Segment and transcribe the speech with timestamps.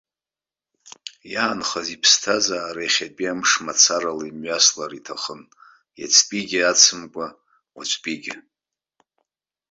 [1.33, 5.41] Иаанхаз иԥсҭазаара иахьатәи амш мацарала имҩаслар иҭахын,
[5.99, 7.27] иацтәигьы ацымкәа,
[7.75, 8.35] уаҵәтәигьы.